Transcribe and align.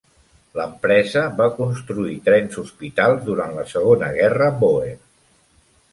L'empresa 0.59 1.21
va 1.41 1.49
construir 1.59 2.17
trens 2.29 2.57
hospitals 2.63 3.23
durant 3.31 3.55
la 3.59 3.67
Segona 3.75 4.11
Guerra 4.19 4.49
Bòer. 4.65 4.95